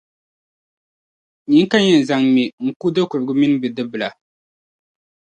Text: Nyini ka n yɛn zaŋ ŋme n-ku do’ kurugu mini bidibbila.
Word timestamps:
Nyini 1.47 1.69
ka 1.71 1.77
n 1.79 1.85
yɛn 1.89 2.03
zaŋ 2.07 2.21
ŋme 2.27 2.43
n-ku 2.65 2.87
do’ 2.95 3.03
kurugu 3.09 3.33
mini 3.39 3.55
bidibbila. 3.61 4.09